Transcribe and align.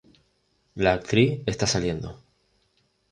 La 0.73 0.93
actriz 0.93 1.43
está 1.45 1.67
saliendo. 1.67 2.17